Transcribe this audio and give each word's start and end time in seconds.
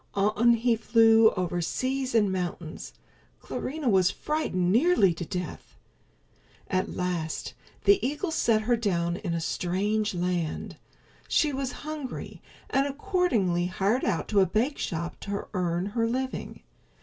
On 0.15 0.55
he 0.55 0.75
flew 0.75 1.29
over 1.33 1.61
seas 1.61 2.15
and 2.15 2.31
mountains. 2.31 2.93
Clarinha 3.39 3.87
was 3.87 4.09
frightened 4.09 4.71
nearly 4.71 5.13
to 5.13 5.23
death. 5.23 5.77
At 6.67 6.95
last 6.95 7.53
the 7.83 8.03
eagle 8.03 8.31
set 8.31 8.63
her 8.63 8.75
down 8.75 9.17
in 9.17 9.35
a 9.35 9.39
strange 9.39 10.15
land. 10.15 10.77
She 11.27 11.53
was 11.53 11.71
hungry, 11.85 12.41
and, 12.71 12.87
accordingly, 12.87 13.67
hired 13.67 14.03
out 14.03 14.33
in 14.33 14.39
a 14.39 14.47
bakeshop 14.47 15.19
to 15.19 15.45
earn 15.53 15.85
her 15.85 16.07
living. 16.07 16.63